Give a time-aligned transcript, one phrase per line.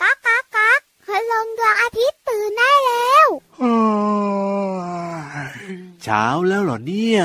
[0.00, 3.28] ก๊ากก๊ากก๊ากคืลงดวงอาทิตย์ตื่นได้แล้ว
[6.02, 7.20] เช้าแล้วเหรอเนี่ย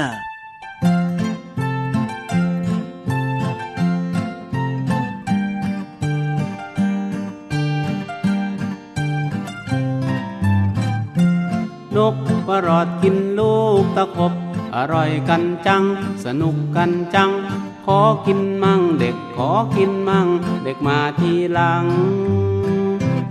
[11.95, 12.15] นก
[12.47, 14.33] ประหลอดกินลูกตะขบ
[14.75, 15.83] อร่อยกันจัง
[16.25, 17.29] สนุกกันจัง
[17.85, 20.27] ขอกินมั่งเด็กขอกินมั่ง
[20.63, 21.85] เด็กมาทีหลัง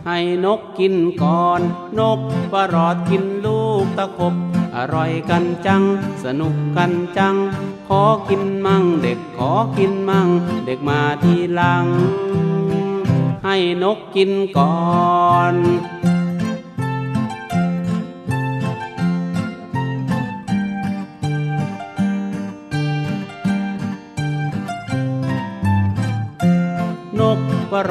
[0.06, 1.60] ให้นกกินก่อน
[1.98, 2.20] นก
[2.52, 4.34] ประหลอดกินลูกตะขบ
[4.76, 5.82] อร่อยกันจัง
[6.24, 7.34] สนุกกันจัง
[7.88, 10.28] ขอกินมั่งเด็กขอกินมั่ง
[10.66, 11.84] เด็กมาทีหลัง
[13.44, 14.74] ให้นกกินก่อ
[15.52, 15.97] นน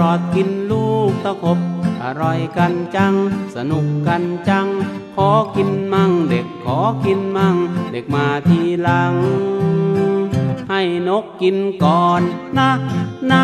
[0.07, 1.59] อดกินลูกตะขบ
[2.03, 3.13] อร่อยกันจัง
[3.55, 4.67] สนุกกันจัง
[5.15, 7.55] ขอกินมั่งเด็กขอกินมั่ง
[7.91, 9.13] เด็กมาทีหลัง
[10.69, 12.21] ให้นกกินก่อน
[12.57, 12.71] นะ
[13.31, 13.43] นะ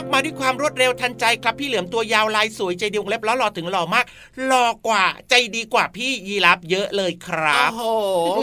[0.00, 4.04] บมาด้วยความรวดเร็วทันใจครับพี่เหลือมตัวยาวลายสวยใจดีวงเล็บแล้วหล่อถึงหล่อมาก
[4.46, 7.82] หล่อกว่าใจดีกว่าพี่ยีรับเยอะเลยครับโอ้โห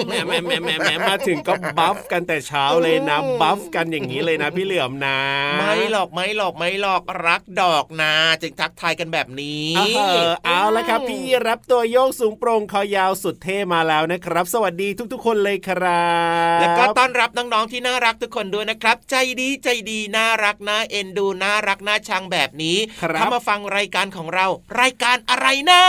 [0.08, 5.20] แหมแหมแหมแหมแหมมาถึงก็บัฟกันแต่เช้าเลยนะอืมบัฟกันอย่างนี้เลยนะ พี่เหลือมนะ
[5.58, 9.81] ไม่หรอกไม่หรอกไม่หรอกรักดอกนาจึงทักทายกันแบบนี้เอ
[10.27, 16.09] อเอาละครับ พี่รับตัวโยกสูงโปร่งคอยาวสุดเท่มาแล้วนะครับ สวัสดีทุก ๆ คนเลยครั
[16.58, 24.47] บ แล้วก็ต้อนรับน้องๆที่น่ารักทุกคนด้วยนะครับ ใจดีใจดีน่ารักน่าเอ็นดูน่ารักน่าชังแบบนี้ครับถ้ามาฟังรายการของเรา
[24.81, 25.81] รายการอะไรนะ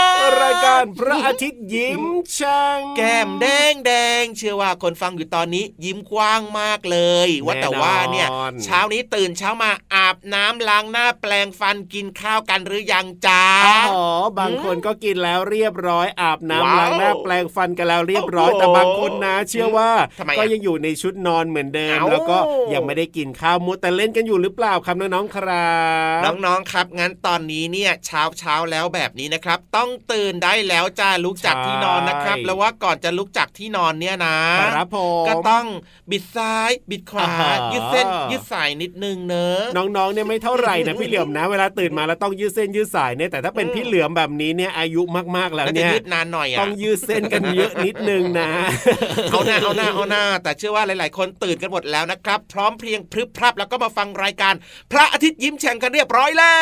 [0.43, 2.03] รายการพระอาทิตย์ยิ้ม
[2.37, 13.43] ช่างแก้มแดงแดงเชื่อว่าคนฟังอยู่ตอนนี้ยิ้มกว้างมากเลยว่าแต่ว่าเนี่ยแน่นอนเช้านี้ตื่นเช้ามาอาบน้ำล้างหน้าแปลงฟันกินข้าวกันหรือยังจ้า
[13.91, 14.05] อ๋อ
[14.39, 22.37] บางคนก็กินแล้วเรียบร้อยอาบน้ำว้าวล้างหน้าแปลงฟันกันแล้วเรียบร้อยโอ้โหแต่บางคนนะ เชื่อว่าทำไมอะก็ยังอยู่ในชุดนอนเหมือนเดิมเอ้าแล้วก็
[22.73, 34.37] ยังไม่ได้กินข้าวมุดแต่เล่นกันอยู่หรือเปล่าครับน้องๆครับน้องๆครับ งั้นตอนนี้เนี่ยเช้าเช้าๆแล้วแบบนี้นะครับ ต้องตื่นได้แล้วจ้าลุกจากที่นอนนะครับ แล้วว่าก่อนจะลุกจากที่นอนเนี่ยนะ
[34.75, 35.65] ครับผมก็ต้อง
[36.11, 45.01] บิดซ้ายบิดขวาอ่าฮะยืดเส้นยืดสายนิดนึงเนอะน้องๆเนี่ยไม่เท่าไหร่นะพี่เหลือมนะ เวลาตื่นมาแล้วต้องยืดเส้นยืดสายเนี่ยแต่ถ้าเป็นพี่เหลือมแบบนี้เนี่ยอายุ
[45.35, 48.49] มากๆแล้วแล้วจะเนี่ยยืดนานหน่อยอะต้องยืดเส้นกันเยอะนิดนึงนะ
[49.31, 54.53] เอาหน้าเอาหน้าเอาหน้า แต่เชื่อว่าหลาย ๆ คนตื่นกันหมดแล้วนะครับ พร้อมเพรียงพรึบพรับแล้วก็มาฟังรายการ
[54.91, 56.57] พระอาทิตย์ยิ้มแฉ่งกันเรียบร้อยแล้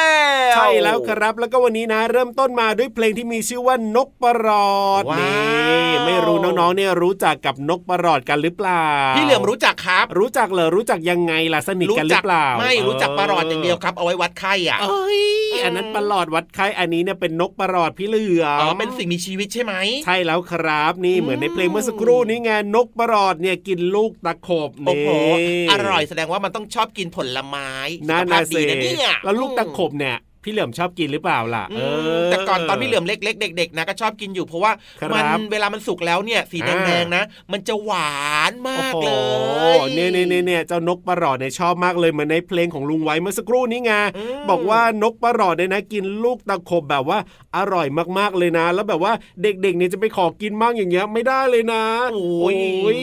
[0.53, 8.85] วใช่แล้วครับ แล้วก็วันนี้นะ เริ่มต้นมาด้วยเพลงที่มีชื่อว่านกประหลอดว้าวนี่ไม่รู้น้องๆเนี่ยรู้จักกับนกประหลอดกันหรือเปล่า
[9.17, 15.21] พี่เหลือมรู้จักครับ รู้จักเหรอรู้จักยังไงล่ะสนิทกันหรือเปล่า ไม่รู้จักปลาหลอดอย่างเดียวครับ เอาไว้วัดไข้อะเอ้ย
[15.63, 19.73] อันนั้นประหลอดวัดไข้อันนี้เนี่ยเป็นนกประหลอดพี่เหลือมอ๋อเป็นสิ่งมีชีวิตใช่ไหม
[20.05, 25.09] ใช่แล้วครับนี่เหมือนในเพลงเมื่อสักครู่นี้ไงนกประหลอดเนี่ยกินลูกตะขบโอ้โห
[25.39, 27.69] นี่อร่อยแสดงว่ามันต้องชอบกินผลไม้
[28.09, 31.83] นั่นสุขภานะพสิดีนะเนี่ยแล้วลูกตะขบเนี่ย พี่เหลือมชอบกินหรือเปล่าล่ะอื
[32.25, 38.19] มแต่ก่อนตอนพี่เหลือมเล็กๆเด็กๆนะก็ชอบกินอยู่เพราะว่าครับมันเวลามันสุกแล้วเนี่ยสีอ่าแดงๆนะ มันจะหวา
[38.51, 47.19] นมากเลโอ้ยโหเนี่ยเนี่ยเนี่ยเนี่ยเจ้านกประหลอดเนี่ยชอบมากเลยเหมือนในเพลงของลุงไว้เมื่อสักครู่นี้ไงอืมบอกว่านกประหลอดเนี่ยนะ กินลูกตะขบแบบว่า
[47.57, 49.13] อร่อยมากๆเลยนะ แล้วแบบว่า
[49.43, 51.83] เด็กๆเนี่ยจะไปขอกินมากอย่างเงี้ยไม่ได้เลยนะ
[52.13, 52.55] โอ้ย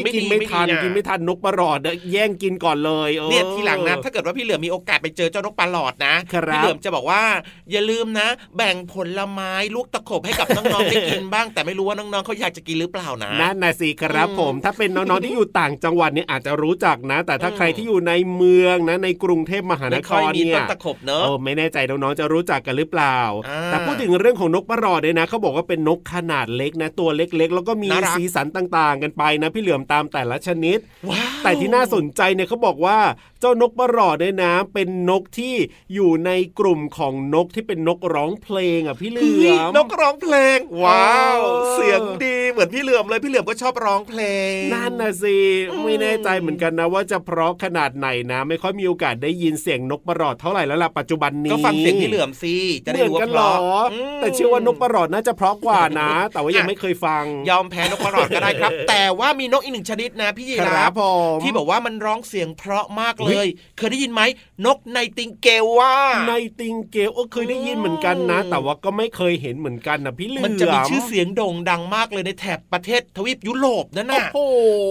[0.05, 7.23] ไม่กินดีไม่ทันไม่ดีอะกินไม่ทันนกประหลอดเนี่ยแย่งกินก่อนเลยออเนี่ยทีหลังนะถ้าเกิดว่าพี่เหลือมมีโอกาสไปเจอเจ้านกปลาหลอดนะครับพี่เหลือมจะบอกว่า
[7.71, 32.99] อย่าลืมนะ แบ่งผลไม้ลูกตะขบให้กับน้องๆได้กินบ้าง แต่ไม่รู้ว่าน้องๆเขาอยากจะกินหรือเปล่านะนั่นนะสิครับอืมผม ถ้าเป็นน้องๆที่อยู่ต่างจังหวัดเนี่ยอาจจะรู้จักนะ แต่ถ้าอืมใครที่อยู่ในเมืองนะในกรุงเทพมหานไม่คค่อยรมีเนี่ต้ยนตะขบเนอะเออไม่แน่ใจน้องๆจะรู้จักกันหรือเปล่าอ่า แต่พูดถึงเรื่องของนกประหลอดเนี่ยนะเขาบอกว่าเป็นนกขนาดเล็กนะตัวเล็กๆ แล้วก็มีน่ารักสีสันต่าง ๆ กันไปนะ พี่เหลือมตามแต่ละชนิดว้าวแต่ที่น่าสนใจเนี่ยเขาบอกว่า
[33.41, 35.55] เจ้านกประหลอดเนี่ยนะเป็นนกที่
[35.95, 44.23] อยู่ในกลุ่มของนกที่เป็นนกร้องเพลงอะพี่เหลืเฮ้ยอมนกร้องเพลง ว้าวเออเสียงดีเหมือนพี่เหลือมเลยพี่เหลือมก็ชอบร้องเพล
[44.57, 45.39] งนั่นนะสิ
[45.71, 52.55] อืมไม่แน่ใจเหมือนกันนะว่าจะเพราะขนาดไหนนะ ไม่ค่อยมีโอกาสได้ยินเสียงนกประหลอดเท่าไหร่แล้วล่ะปัจจุบันนี้ก็ฟังเสียงพี่เหลือมสิ
[52.87, 61.03] จะเหได้มือนรู้ว่ากันเพเหรอราะมแต่เชื่อว่านกประหลอดน่าจะเพราะกว่านะ แต่ว่ายังอะไม่เคยฟัง ยอมแพ้นกประหลอดก็ได้ครับ แต่ว่ามีนกอีกหนึ่งชนิดนะพี่ยีครารับฟผ
[61.35, 64.23] มที่บอกว่ามันร้องเสียงเพราะมากอุ๊เลยยเคยได้ยินไหม
[64.67, 65.95] นกไนติงเกลว่า
[66.29, 74.39] ในติงเกลโอ้เคยได้ยินเหมือนกันนะ แต่ว่าก็ไม่เคยเห็นเหมือนกันนะพี่เหลือมมันจะมีชื่อเสียงโด่งดังมากเลยในแถบประเทศทวีปยุโรปนั่นโอ้น่ะโห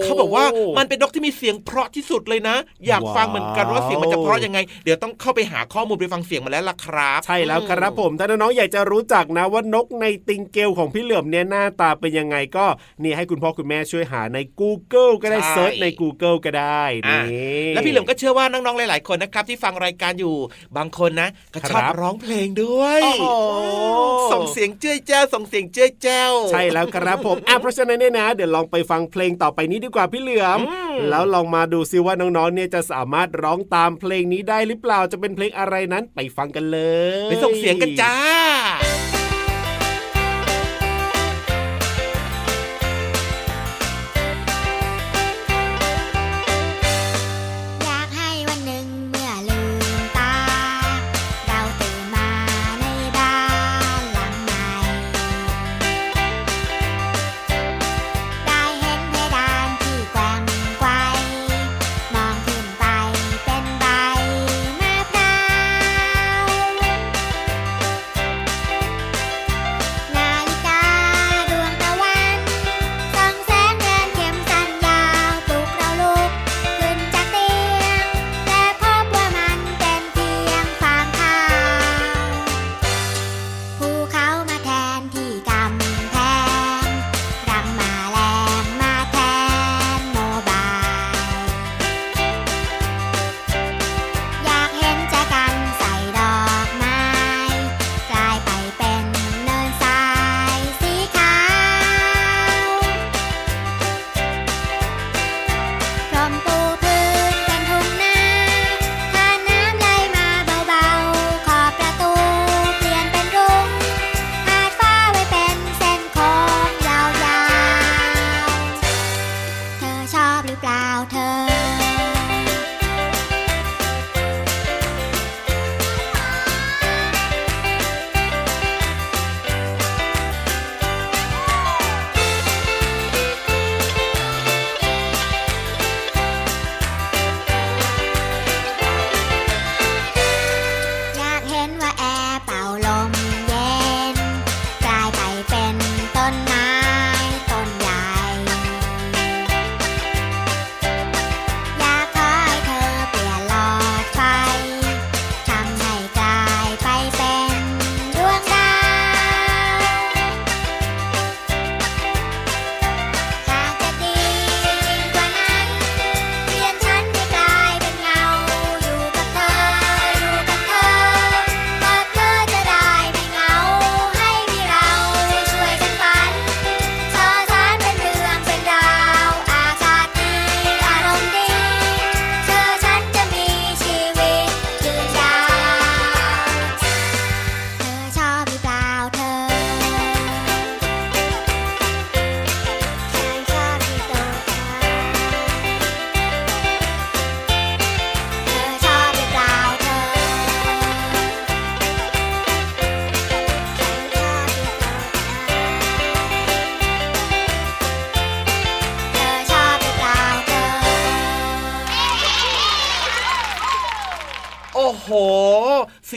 [0.02, 0.44] เขาบอกว่า
[0.78, 12.66] มันเป็นนกที่มีเสียงเพราะที่สุดเลยนะ อยากฟังเหมือนกันว่าว้าวเสียงมันจะเพราะยังไง เดี๋ยวต้องเข้าไปหาข้อมูลไปฟังเสียงมาแล้วล่ะครับ ใช่แล้วครับผม ถ้าน้องๆอยากจะรู้จักนะว่านกในติงเกลของพี่เหลือมเนี่ยหน้าตาเป็นยังไงก็
[13.02, 20.34] นี่ให้คุณพ่อคุณแม่ช่วยหาใน Google ก็ได้เซิร์ชใน Google ก็ได้อะนี่แล้วพี่เหลิมก็เชื่อว่าน้องๆหลาย ๆ คนนะครับที่ฟังรายการอยู่
[20.76, 23.24] บางคนนะก็ชอบครับร้องเพลงด้วยโอ้โห
[24.32, 36.78] ส่งเสียงเจ้ยแจ้วส่งเสียงเจ้ยแจ้วใช่แล้วครับผมอะเพราะฉะนั้นเนี่ยนะ เดี๋ยวลองไปฟังเพลงต่อไปนี้ดีกว่าพี่เหลือมอืมแล้วลองมาดูซิว่าน้องๆเนี่ยจะสามารถร้องตามเพลงนี้ได้หรือเปล่าจะเป็นเพลงอะไรนั้นไปฟังกันเล
[37.24, 38.14] ยไปส่งเสียงกันจ้า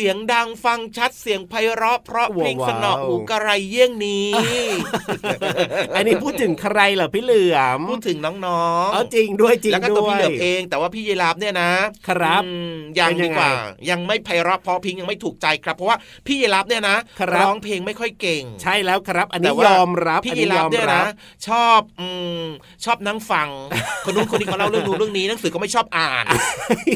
[0.10, 4.32] ยงดังฟังชัดเสียงไพเราะเพราะเพลงสนอหูกระไรเยี่ยงนี้
[5.96, 11.72] อันนี้พูดถึงใครเหรอพี่เหลือมพูดถึงน้องๆเอาจริงด้วยจริงแล้วก็ด้ตัววพี่ยเหลือมเอง แต่ว่าพี่ยีราฟเนี่ยนะ
[12.08, 13.52] ครับอืมยังเป็นยัดีงไงกว่า
[13.90, 15.98] ยังไม่ไพเราะเพราะพริงยังไม่ถูกใจครับ เพราะว่า
[16.28, 21.08] พี่ยีราฟเนี่ยนะครับร้องเพลงไม่ค่อยเก่ง ใช่แล้วครับ อันแต่นี้ว่ายอมรับพี่อันยีนี้รายฟอมเนี่ยรันะบ
[21.48, 22.08] ชอบอื
[22.44, 22.46] ม
[22.86, 23.50] ชอบนั่งฟัง
[24.06, 26.26] คนนู้นคนนี้เขาเล่าเรื่องนู้นเรื่องนี้หนังสือก็ไม่ชอบอ่าน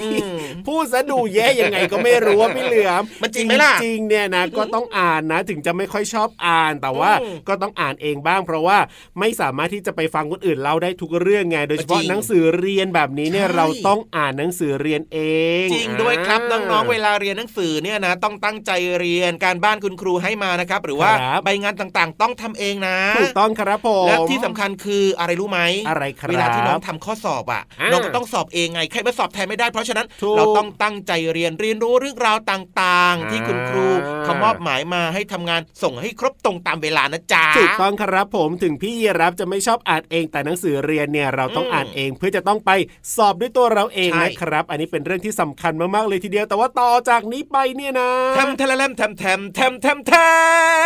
[0.02, 8.78] อืมพูดซะดูแย่ยังไงก็ไม่รู้ว่าพี่เหลือมมันจริงไหมล่ะจริงๆเนี่ยนะก็ต้องอ่านนะ ถึงจะไม่ค่อยชอบอ่านแต่ว่าอืมก็ต้องอ่านเองบ้าง เพราะว่า
[9.20, 15.20] ไม่สามารถที่จะไปฟังคนอื่นเล่าได้ทุกเรื่องไง โดยเฉพาะจริงหนังสือเรียนแบบนี้เนี่ยใช่เราต้องอ่านหนังสือเรียนเอ
[15.64, 33.88] ง จริงด้วยครับาน้องๆเวลาเรียนหนังสือเนี่ยนะต้องตั้งใจเรียนการบ้านคุณครูให้มานะครับ หรือว่าครับใบงานต่างๆ ต้องทำเองนะถูกต้องครับผมและที่สำคัญคืออะไรรู้ไหมอะไรครับเวลาที่น้องทำข้อสอบอะอ่าน้องก็ต้องสอบเองไงใครมาสอบแทนไม่ได้เพราะฉะนั้นถูกเราต้องตั้งใจเรียนเรียนรู้เรื่องราวต่างางที่คุณครู
[34.24, 42.72] เขามอบหมายมาให้ทำงานส่งให้ครบตรงตามเวลานะจ๊ะถูกต้องครับผมถึงพี่รับจะไม่ชอบอ่านเองแต่หนังสือเรียนเนี่ยเราต้องอ่านเองเพื่อจะต้องไป
[43.16, 50.14] สอบด้วยตัวเราเองนะครับ อันนี้เป็นเรื่องที่สำคัญมากๆเลยทีเดียวแต่ว่าต่อจากนี้ไปเนี่ยนะทำทะเลมทมแทมทำทำท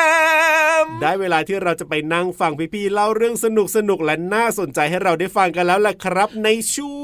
[0.07, 6.95] ำได้เวลาที่เราจะไปนั่งฟังพี่ๆเล่าเรื่องสนุกสนุกและน่าสนใจให้เราได้ฟังกันแล้วล่ะครับในช่ว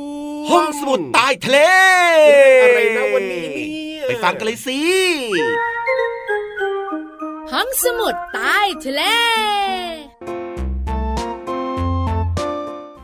[0.45, 1.57] งห้องสมุดใต้ทะเล
[2.63, 4.79] อะไรนะวันนี้ ไปฟังกันเลยสิ
[7.51, 9.01] ห้องสมุดใต้ทะเล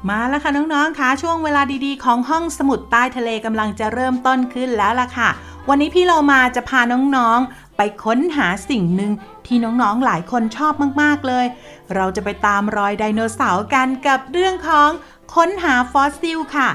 [0.09, 5.29] มาแล้วค่ะน้องๆค่ะช่วงเวลาดีๆ ของห้องสมุดใต้ทะเลกำลังจะเริ่มต้นขึ้นแล้วล่ะค่ะ
[5.69, 9.11] วันนี้พี่เรามาจะพาน้องๆ ไปค้นหาสิ่งหนึ่ง
[9.45, 11.45] ที่น้องๆหลายคนชอบมากๆเลย
[11.95, 14.89] เราจะไปตามรอยไดโนเสาร์กันกับเรื่องของ
[15.35, 16.69] ค้นหาฟอสซิลค่ะ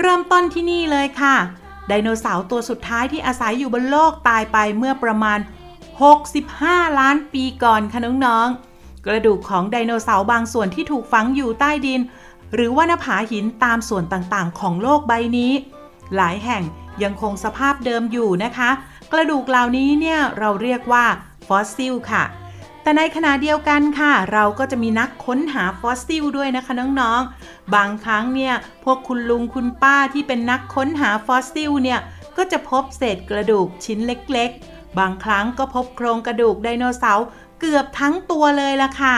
[0.00, 1.36] เริ่มต้นที่นี่เลยค่ะ
[1.88, 5.38] ไดโนเสาร์ตัวสุดท้ายที่อาศัยอยู่บนโลกตายไปเมื่อประมาณ
[6.18, 12.00] 65 ล้านปีก่อนค่ะน้องๆ กระดูกของไดโนเสาร์บางส่วนที่ถูกฝังอยู่ใต้ดิน
[12.54, 15.52] หรือว่าหน้าผาหินตามส่วนต่างๆ ของโลกใบนี้
[16.16, 16.62] หลายแห่ง
[17.02, 18.70] ยังคงสภาพเดิมอยู่นะคะ
[19.12, 21.04] กระดูกเหล่านี้เนี่ยเราเรียกว่า
[21.46, 22.24] ฟอสซิลค่ะ
[22.88, 28.54] แต่ในขณะเดียวกันค่ะ เราก็จะมีนักค้นหาฟอสซิลด้วยนะคะน้องๆ บางครั้งเนี่ย
[28.84, 32.00] พวกคุณลุงคุณป้าที่เป็นนักค้นหาฟอสซิลเนี่ย
[32.36, 37.26] ก็จะพบเศษกระดูกชิ้นเล็กๆ บางครั้งก็พบโครงกระดูกไดโนเสาร์
[37.60, 39.16] เกือบทั้งตัวเลยล่ะค่ะ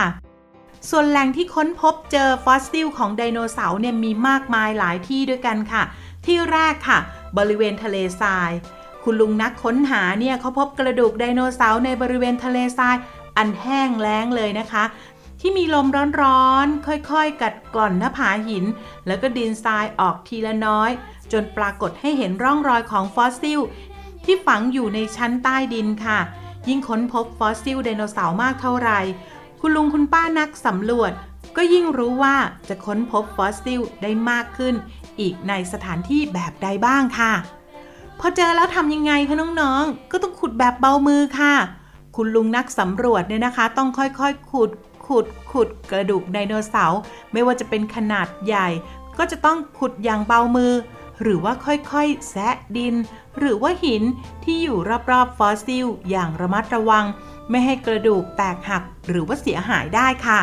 [0.91, 5.83] ส่วนแหล่งที่ค้นพบเจอฟอสซิลของไดโนเสาร์เนี่ยมีมากมายหลายที่ด้วยกันค่ะ
[6.27, 6.99] ที่แรกค่ะ
[7.39, 8.53] บริเวณทะเลทราย
[9.05, 12.97] คุณลุงนักค้นหาเนี่ยเขาพบกระดูกไดโนเสาร์ในบริเวณทะเลทราย
[13.37, 14.85] อันแห้งแล้งเลยนะคะ
[15.41, 15.87] ที่มีลม
[16.23, 18.65] ร้อนๆ ค่อยๆ กัดกร่อนหน้าผาหิน
[19.07, 20.91] แล้วก็ดินทรายออกทีละน้อย
[21.33, 23.61] จนปรากฏให้เห็นร่องรอยของฟอสซิล
[24.25, 26.19] ที่ฝังอยู่ในชั้นใต้ดินค่ะ
[26.69, 29.01] ยิ่งค้นพบฟอสซิลไดโนเสาร์มากเท่าไหร่
[29.61, 31.13] คุณลุงคุณป้านักสำรวจ
[31.57, 32.37] ก็ยิ่งรู้ว่า
[32.69, 34.75] จะค้นพบฟอสซิลได้มากขึ้น
[35.21, 37.33] อีกในสถานที่แบบใดบ้างค่ะ
[38.21, 41.55] พอเจอแล้วทำยังไงคะน้องๆ ก็ต้องขุดแบบเบามือค่ะ
[42.17, 44.71] คุณลุงนักสำรวจเนี่ยนะคะ ต้องค่อยๆ ขุด
[45.07, 47.01] ขุดขุดกระดูกไดโนเสาร์
[47.33, 48.69] ไม่ว่าจะเป็นขนาดใหญ่
[49.19, 50.73] ก็จะต้องขุดอย่างเบามือ
[51.23, 52.95] หรือว่าค่อยๆ แซะดิน
[53.39, 54.03] หรือว่าหิน
[54.45, 54.79] ที่อยู่
[55.11, 57.05] รอบๆฟอสซิล อย่างระมัดระวัง
[57.51, 60.41] ไม่ให้กระดูกแตกหักหรือว่าเสียหายได้ค่ะ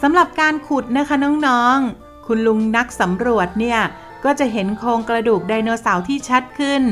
[0.00, 1.16] สำหรับการขุดนะคะ
[1.46, 3.78] น้องๆ คุณลุงนักสำรวจเนี่ย
[4.26, 6.82] ก็จะเห็นโครงกระดูกไดโนเสาร์ที่ชัดขึ้น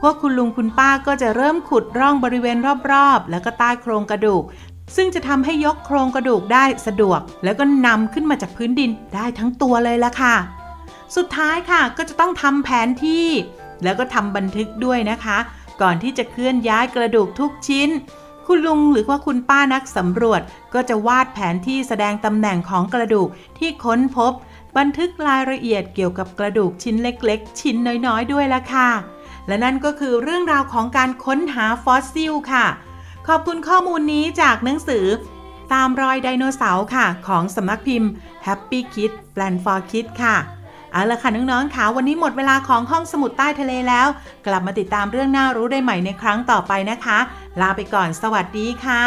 [0.00, 2.58] พวกคุณลุงคุณป้าก็จะเริ่มขุดร่องบริเวณ
[2.92, 4.42] รอบๆ แล้วก็ใต้โครงกระดูก
[4.96, 10.34] ซึ่งจะทำให้ยกโครงกระดูกได้สะดวก แล้วก็นำขึ้นมาจากพื้นดินได้ทั้งตัวเลยละค่ะ
[11.16, 13.26] สุดท้ายค่ะก็จะต้องทำแผนที่
[13.84, 15.38] แล้วก็ทำบันทึกด้วยนะคะ
[15.82, 17.88] ก่อนที่จะเคลื่อนย้ายกระดูกทุกชิ้น
[18.46, 20.40] คุณลุงหรือว่าคุณป้านักสำรวจ
[20.74, 24.32] ก็จะวาดแผนที่แสดงตำแหน่งของกระดูกที่ค้นพบ
[24.76, 27.76] บันทึกรายละเอียดเกี่ยวกับกระดูกชิ้นเล็กๆ ชิ้น
[28.06, 28.90] น้อยๆ ด้วยละค่ะ
[29.46, 32.66] และนั่นก็คือเรื่องราวของการค้นหาฟอสซิลค่ะ
[33.28, 35.06] ขอบคุณข้อมูลนี้จากหนังสือ
[35.72, 38.10] ตามรอยไดโนเสาร์ค่ะ ของสำนักพิมพ์
[38.46, 40.36] Happy Kids Plan for Kids ค่ะ
[40.92, 44.06] เอาละค่ะน้องๆค่ะวันนี้หมดเวลาของห้องสมุดใต้ทะเลแล้ว
[44.46, 47.18] กลับมาติดตามเรื่องน่ารู้ได้ใหม่ในครั้งต่อไปนะคะ
[47.60, 49.04] ลาไปก่อนสวัสดีค่ะ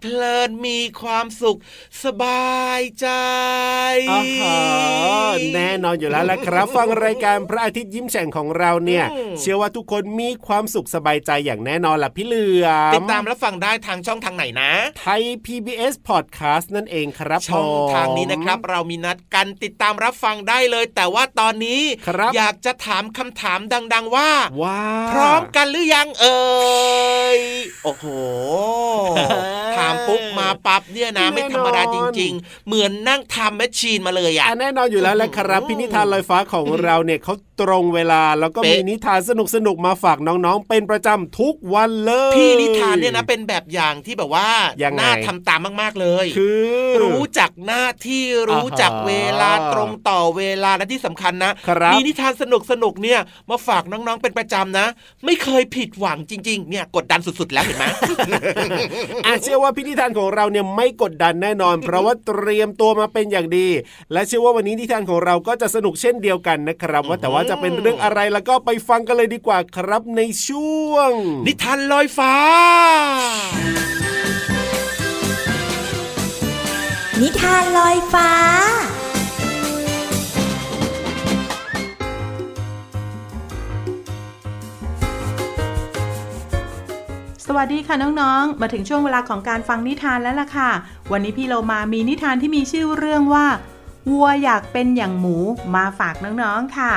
[0.00, 1.58] เพลิดเพลินมีความสุข
[2.04, 3.08] สบายใจ
[4.10, 4.60] อ๋อ
[5.54, 23.60] แน่นอนอยู่แล้วละครับ ฟังรายการพระอาทิตย์ยิ้มแฉ่งของเราเนี่ยอืมเชื่อว่าทุกคนมีความสุขสบายใจอย่างแน่นอนล่ะพี่เหลือมติดตามรับฟังได้ทางช่องทางไหนนะ ไทย PBS Podcast นั่นเองครับช่องผมทางนี้นะครับ เรามีนัดกันติดตามรับฟังได้เลย แต่ว่าตอนนี้ครับอยากจะถามคำถาม
[23.94, 24.30] ดัง ๆ ว่า
[24.62, 26.40] ว้าพร้อมกันหรือยังเอ่
[27.36, 27.38] ย
[27.84, 28.04] โอ้โห
[29.18, 29.49] ถาม
[30.10, 44.48] ปุ๊บมาปั๊บเนี่ยนะไม่ธรรมดาจริง ๆ เหมือนนั่งทำแมชชีนมาเลยอะแน่นอนอยู่แล้วแหละครับพินิธานลอยฟ้าของเราเนี่ยเขาตรงเวลาแล้วก็มีนิทานสนุกสนุกๆมาฝากน้องๆ เป็นประจำทุกวันเลย พี่นิทานเนี่ยนะเป็นแบบอย่างที่แบบว่า
[44.84, 51.52] ยังไงน่าทำตามมากๆเลย คือ รู้จักหน้าที่รู้จักเวลาตรงต่อเวลาและที่สำคัญนะ
[51.92, 54.86] มีนิทานสนุกสนุกๆเนี่ยมาฝากน้องๆเป็นประจำนะ
[55.24, 57.84] ไม่เคยผิดหวังจริง ๆ เนี่ยกดดันสุดๆแล้วเห็นไหม
[59.26, 63.68] อะเชื่อว่าพินิธานของเราเนี่ยไม่กดดันแน่นอน เพราะว่าเตรียมตัวมาเป็นอย่างดี
[64.12, 71.10] และเชื่อว่าวันนี้นิทานของเราก็จะสนุกเช่นเดียวกันนะครับ ว่าแต่ว่าจะเป็นเรื่องอะไรแล้วก็ไปฟังกันเลยดีกว่าครับในช่วง
[71.46, 72.34] นิทานลอยฟ้า
[77.20, 78.30] นิทานลอยฟ้า
[87.56, 90.70] วัสดีค่ะน้องๆ มาถึงช่วงเวลาของการฟังนิทานแล้วล่ะค่ะ
[91.12, 93.46] วันนี้พี่เรามามีนิทานที่มีชื่อเรื่องว่า
[94.10, 95.36] วัวอยากเป็นอย่างหมู
[95.74, 96.94] มาฝากน้องๆค่ะ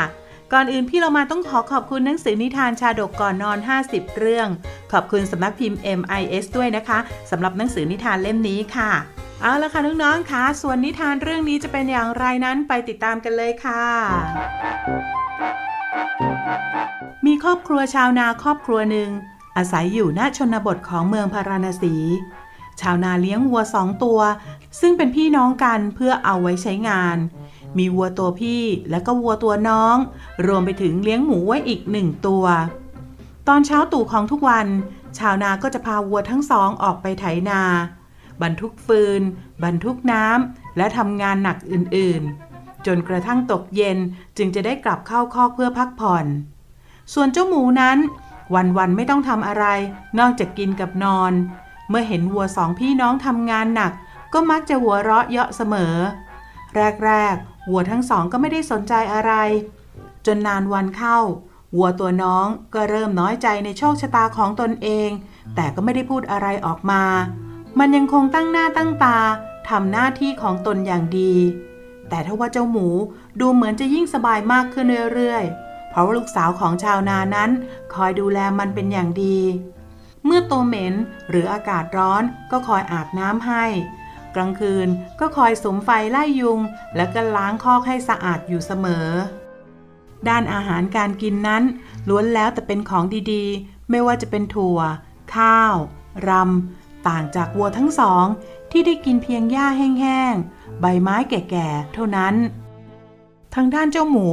[0.53, 4.47] ก่อนอื่นพี่เรามาต้องขอขอบคุณหนังสือนิทานชาดกก่อนนอน 50 เรื่อง
[4.91, 6.99] ขอบคุณสำนักพิมพ์ MIS ด้วยนะคะ
[7.31, 8.91] สำหรับหนังสือนิทานเล่มนี้ค่ะ
[9.41, 13.85] เอาละค่ะน้องๆค่ะส่วนนิทานเรื่องนี้จะเป็นอย่างไรนั้นไปติดตามกันเลยค่ะ
[17.25, 19.09] มีครอบครัวชาวนาครอบครัวหนึ่ง
[19.57, 21.95] อาศัยอยู่ณชนบทของเมืองพาราณสี
[22.81, 24.19] ชาวนาเลี้ยงวัวสองตัว
[24.79, 27.17] ซึ่งเป็นพี่น้องกันเพื่อเอาไว้ใช้งาน
[27.77, 29.95] มีวัวตัวพี่และก็วัวตัวน้อง
[30.47, 32.45] รวมไปถึงเลี้ยงหมูไว้อีกหนึ่งตัว
[33.47, 34.67] ตอนเช้าตู่ของทุกวัน
[35.17, 37.61] ชาวนาก็จะพาวัวทั้งสองออกไปไถนา
[38.41, 39.21] บรรทุกฟืน
[39.63, 43.97] บรรทุกน้ำและทำงานหนักอื่นๆ จนกระทั่งตกเย็น
[44.37, 46.25] จึงจะได้กลับเข้าคอกเพื่อพักผ่อน
[47.13, 47.97] ส่วนเจ้าหมูนั้น
[48.55, 49.65] วันๆไม่ต้องทำอะไร
[50.19, 51.33] นอกจากกินกับนอน
[51.89, 53.91] เมื่อเห็นวัวสองพี่น้องทำงานหนัก
[54.33, 55.95] ก็มักจะหัวเราะเยาะเสมอ
[57.05, 59.33] แรกๆวัวทั้งสองก็ไม่ได้สนใจอะไร
[60.25, 61.19] จนนานวันเข้า
[61.75, 65.09] วัวตัวน้องก็เริ่มน้อยใจในโชคชะตาของตนเอง
[65.55, 67.03] แต่ก็ไม่ได้พูดอะไรออกมา
[67.79, 69.17] มันยังคงตั้งหน้าตั้งตา
[69.69, 71.33] ทำหน้าที่ของตนอย่างดี
[72.09, 72.87] แต่ถ้าว่าเจ้าหมู
[73.39, 77.49] ดูเหมือนจะยิ่งสบายมากขึ้นเรื่อยๆ เพราะว่าลูกสาวของชาวนานั้น
[77.93, 79.39] คอยดูแลมันเป็นอย่างดี
[80.25, 80.93] เมื่อตัวเหม็น
[81.29, 83.65] หรืออากาศร้อนก็คอยอาบน้ำให้
[84.35, 84.87] กลางคืน
[85.19, 86.59] ก็คอยสมไฟไล่ยุง
[86.95, 89.07] แล้วก็ล้างคอกให้สะอาดอยู่เสมอ
[90.27, 91.63] ด้านอาหารการกินนั้น
[92.09, 94.79] ล้วนแล้วแต่เป็นของดีๆ ไม่ว่าจะเป็นถั่ว
[95.35, 95.75] ข้าว
[96.27, 98.25] รำ ต่างจากวัวทั้งสอง
[98.71, 102.35] ที่ได้กินเพียงหญ้าแห้งๆ ใบไม้แก่ๆ เท่านั้น
[103.55, 104.27] ทางด้านเจ้าหมู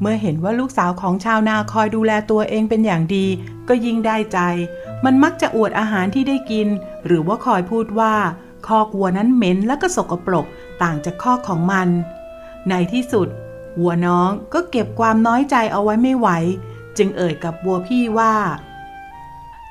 [0.00, 3.26] เมื่อเห็นว่าลูกสาวของชาวนาคอยดูแลตัวเองเป็นอย่างดี
[3.68, 4.38] ก็ยิ่งได้ใจ
[5.04, 6.68] มันมักจะอวดอาหารที่ได้กิน
[7.06, 8.14] หรือว่าคอยพูดว่า
[8.66, 10.46] คอกวัวนั้นเหม็นและก็สกปรก
[10.82, 11.88] ต่างจากคอกของมัน
[12.68, 13.28] ในที่สุด
[13.80, 16.28] วัวน้องก็เก็บความน้อยใจเอาไว้ไม่ไหว
[16.98, 18.34] จึงเอ่ยกับวัวพี่ว่า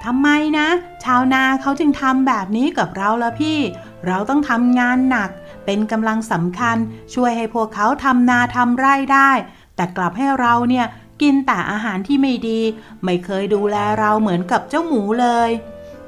[0.03, 0.67] ทำไมนะ
[1.03, 3.59] ชาวนาเขาจึงทำแบบนี้กับเราละพี่
[4.07, 5.29] เราต้องทำงานหนัก
[5.65, 6.77] เป็นกำลังสำคัญ
[7.13, 9.31] ช่วยให้พวกเขาทำนาทำไร่ได้
[9.75, 10.85] แต่กลับให้เราเนี่ย
[11.21, 12.61] กินแต่อาหารที่ไม่ดี
[13.03, 15.49] ไม่เคยดูแลเราเหมือนกับเจ้าหมูเลย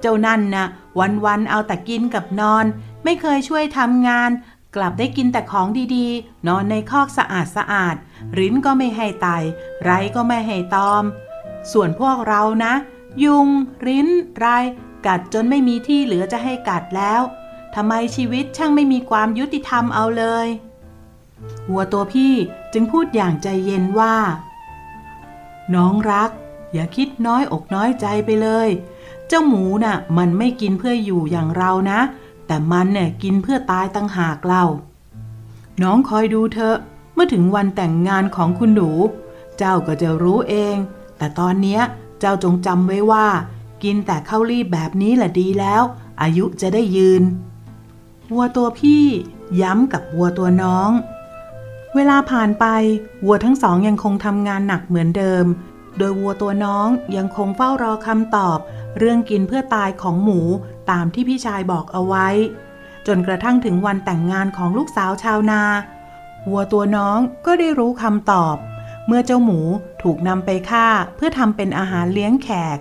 [0.01, 0.65] เจ้านั่นนะ
[1.25, 2.65] วันๆเอาแต่กินกับนอน
[3.03, 4.29] ไม่เคยช่วยทำงาน
[4.75, 9.27] กลับได้กินแต่ของดีๆ นอนในคอกสะอาดสะอาดๆริ้นก็ไม่ให้ไต
[9.83, 11.03] ไรก็ไม่ให้ตอม
[11.71, 12.73] ส่วนพวกเรานะ
[13.23, 13.47] ยุง
[13.87, 14.47] ริ้น ไร
[15.05, 17.21] กัดจนไม่มีที่เหลือจะให้กัดแล้ว
[17.75, 20.47] ทำไมชีวิตช่างไม่มีความยุติธรรมเอาเลย
[21.69, 22.33] วัวตัวพี่
[22.73, 24.15] จึงพูดอย่างใจเย็นว่า
[25.75, 26.29] น้องรัก
[26.73, 28.69] อย่าคิดน้อยอกน้อยใจไปเลย
[29.27, 31.99] เจ้าหมูน่ะ มันไม่กินเพื่ออยู่อย่างเรานะ
[32.47, 34.63] แต่มันเนี่ยกินเพื่อตายตั้งหากเรา
[35.81, 36.77] น้องคอยดูเถอะ
[37.13, 38.89] เมื่อถึงวันแต่งงานของคุณหนู
[39.57, 40.75] เจ้าก็จะรู้เอง
[41.17, 41.81] แต่ตอนเนี้ย
[42.19, 43.27] เจ้าจงจำไว้ว่า
[43.83, 45.83] กินแต่ข้าวรีบแบบนี้แหละดีแล้ว
[46.21, 47.23] อายุจะได้ยืน
[48.33, 49.05] วัวตัวพี่
[49.61, 50.89] ย้ำกับวัวตัวน้อง
[51.95, 52.65] เวลาผ่านไป
[53.25, 55.45] วัวทั้งสองยังคงทำงานหนักเหมือนเดิม
[55.97, 56.87] โดยวัวตัวน้อง
[57.17, 58.57] ยังคงเฝ้ารอคำตอบ
[58.97, 60.39] เรื่องกินเพื่อตายของหมู
[60.91, 62.27] ตามที่พี่ชายบอกเอาไว้
[63.07, 65.61] จนกระทั่งถึงวันแต่งงานของลูกสาวชาวนา
[66.49, 68.55] วัวตัวน้องก็ได้รู้คำตอบ
[69.07, 69.59] เมื่อเจ้าหมู
[70.01, 72.79] ถูกนำไปฆ่าเพื่อทำเป็นอาหารเลี้ยงแขก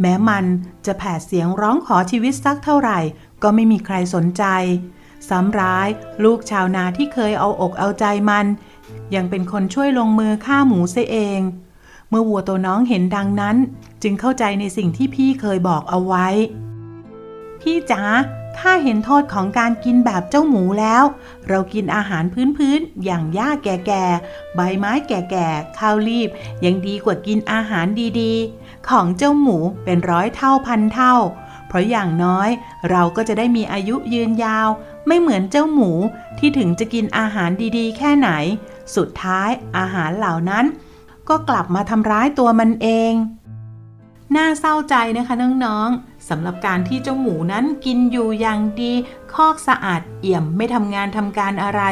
[0.00, 0.44] แม้มัน
[0.86, 2.98] จะแผดเสียงร้องขอชีวิตสักเท่าไหร่
[3.42, 4.44] ก็ไม่มีใครสนใจ
[5.28, 5.88] ซ้ำร้าย
[6.24, 8.46] ลูกชาวนาที่เคยเอาอกเอาใจมัน
[9.14, 11.40] ยังเป็นคนช่วยลงมือฆ่าหมูเสียเอง
[12.10, 13.56] เมื่อวัวตัวน้องเห็นดังนั้น
[14.02, 16.26] จึงเข้าใจในสิ่งที่พี่เคยบอกเอาไว้
[17.60, 18.02] พี่จ๋า
[18.58, 21.04] ข้าเห็นโทษของการกินแบบเจ้าหมูแล้ว
[21.48, 22.24] เรากินอาหาร
[22.56, 26.28] พื้นๆ อย่างหญ้าแก่ๆ ใบไม้แก่ๆ ข้าวรีบ
[26.64, 27.86] ยังดีกว่ากินอาหาร
[28.20, 31.14] ดีๆ ของเจ้าหมูเป็นร้อยเท่าพันเท่า
[31.72, 32.48] เพราะอย่างน้อย
[32.90, 34.68] เราก็จะได้มีอายุยืนยาว
[35.06, 35.90] ไม่เหมือนเจ้าหมู
[36.38, 38.30] ที่ถึงจะกินอาหารดีๆ แค่ไหน
[38.96, 40.64] สุดท้ายอาหารเหล่านั้น
[41.28, 43.12] ก็กลับมาทำร้ายตัวมันเอง
[44.36, 48.92] น่าเศร้าใจนะคะน้องๆสำหรับการที่เจ้าหมูนั้นกินอยู่อย่างดี
[49.34, 51.82] คอกสะอาดเอี่ยมไม่ทำงานทำการอะไร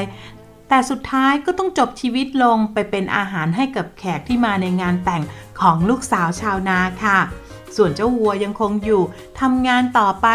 [0.68, 5.22] แต่สุดท้ายก็ต้องจบชีวิตลงไปเป็นอาหารให้กับแขกที่มาในงานแต่ง
[5.60, 7.18] ของลูกสาวชาวนาค่ะ
[7.76, 9.02] ส่วนเจ้าวัวยังคงอยู่
[9.40, 10.26] ทำงานต่อไป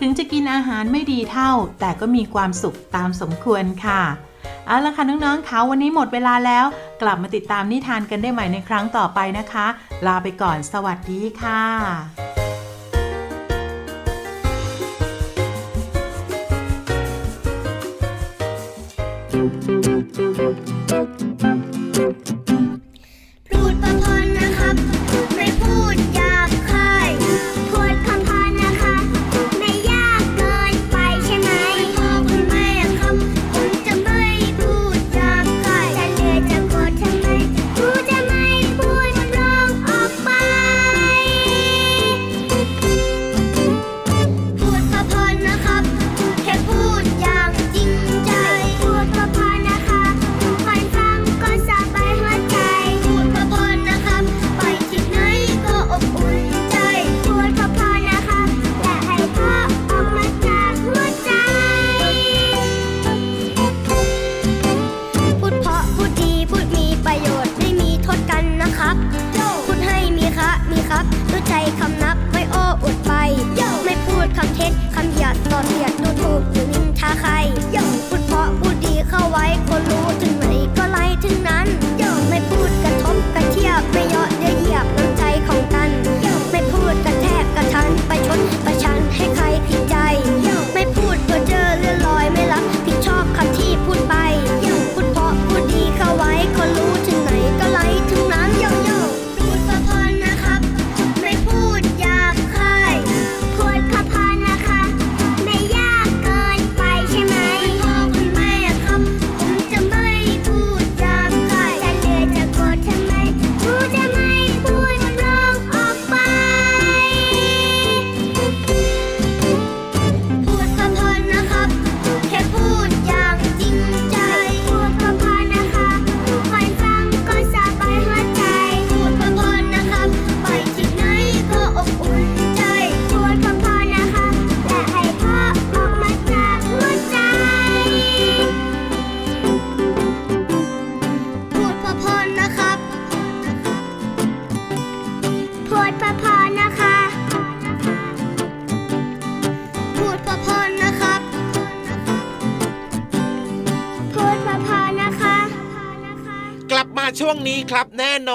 [0.00, 4.02] ถึงจะกินอาหารไม่ดีเท่า แต่ก็มีความสุขตามสมควรค่ะ
[4.66, 6.64] เอาละค่ะน้องๆคะวันนี้หมดเวลาแล้ว
[7.02, 9.66] กลับมาติดตามนิทานกันได้ใหม่ในครั้งต่อไปนะคะ
[10.06, 11.62] ลาไปก่อนสวัสดีค่ะ
[19.34, 22.41] พู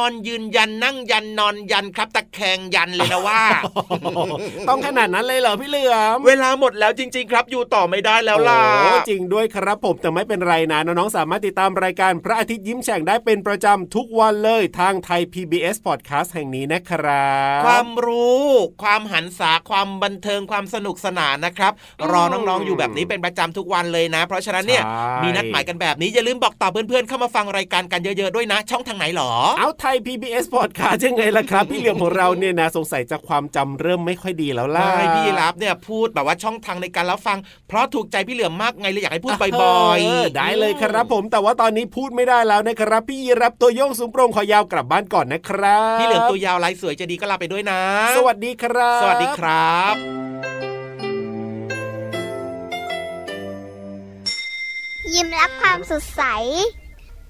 [0.07, 3.41] อนยืนยันนั่งยันนอนยันครับตะแคงยันเลยนะว่า
[4.69, 18.45] ต้องขนาดนั้นเลยเหรอพี่เหลือมเวลาหมดแล้วจริง ๆ ครับอยู่ต่อไม่ได้แล้วล่ะโอ้จริงด้วยครับผมแต่ไม่เป็นไรนะน้องๆสามารถติดตามรายการพระอาทิตย์ยิ้มแฉ่งได้เป็นประจำทุกวันเลยทางไทย PBS Podcast แห่งนี้นะครับความรู้
[18.83, 21.71] ความหันษาความบันเทิงความสนุกสนานนะครับ
[22.11, 39.47] รอน้องๆอยู่แบบนี้เป็นประจำทุกวันเลยนะ เพราะฉะนั้นเนี่ยใช่มีนัดหมายกันแบบนี้อย่าลืมบอกต่อเพื่อนๆเข้ามาฟังรายการกันเยอะๆด้วยนะ ช่องทางไหนหรอ เอาไทย PBS Podcast ยังไงล่ะครับ พี่เหลือมของเราเนี่ยนะสงสัยจะความจำเริ่มไม่ค่อยดีแล้วล่ะใช่พี่รับเนี่ยพูดแบบว่าช่องทางในการรับฟัง เพราะถูกใจพี่เหลือมมากไงเลยอยากให้พูดบ่
[39.85, 47.79] อยเๆได้เลยครับผมแต่ว่าตอนนี้พูดไม่ได้แล้วนะครับ พี่ยีรับตัวโยงสูงโปร่งคอยาวกลับบ้านก่อนนะครับพี่เหลือมตัวยาวลายสวยใจะดีก็ลาไปด้วยนะ
[48.17, 49.95] สวัสดีครับ สวัสดีครับ
[55.13, 56.21] ยิ้มรับความสดใส